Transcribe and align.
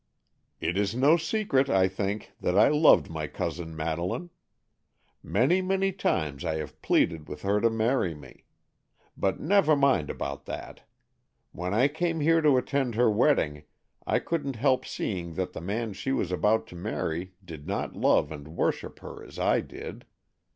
"It 0.59 0.79
is 0.79 0.95
no 0.95 1.15
secret, 1.15 1.69
I 1.69 1.87
think, 1.87 2.31
that 2.41 2.57
I 2.57 2.69
loved 2.69 3.07
my 3.07 3.27
cousin 3.27 3.75
Madeleine. 3.75 4.31
Many, 5.21 5.61
many 5.61 5.91
times 5.91 6.43
I 6.43 6.55
have 6.55 6.81
pleaded 6.81 7.29
with 7.29 7.43
her 7.43 7.61
to 7.61 7.69
marry 7.69 8.15
me. 8.15 8.45
But 9.15 9.39
never 9.39 9.75
mind 9.75 10.09
about 10.09 10.45
that. 10.45 10.87
When 11.51 11.75
I 11.75 11.87
came 11.87 12.19
here 12.19 12.41
to 12.41 12.57
attend 12.57 12.95
her 12.95 13.11
wedding, 13.11 13.61
I 14.07 14.17
couldn't 14.17 14.55
help 14.55 14.87
seeing 14.87 15.35
that 15.35 15.53
the 15.53 15.61
man 15.61 15.93
she 15.93 16.11
was 16.11 16.31
about 16.31 16.65
to 16.69 16.75
marry 16.75 17.33
did 17.45 17.67
not 17.67 17.95
love 17.95 18.31
and 18.31 18.47
worship 18.57 19.01
her 19.01 19.23
as 19.23 19.37
I 19.37 19.59
did. 19.61 20.07